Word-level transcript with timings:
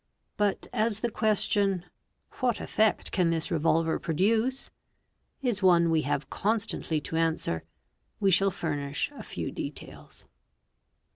But 0.35 0.65
as 0.73 1.01
the 1.01 1.11
question, 1.11 1.85
'What 2.39 2.59
effect 2.59 3.11
can 3.11 3.29
this 3.29 3.51
revolver_ 3.51 3.99
produce?"' 4.01 4.71
is 5.43 5.61
one 5.61 5.91
we 5.91 6.01
have 6.01 6.27
constantly 6.31 6.99
to 7.01 7.17
answer, 7.17 7.61
we 8.19 8.31
shall 8.31 8.49
furnish 8.49 9.11
a 9.15 9.21
few 9.21 9.51
details. 9.51 10.25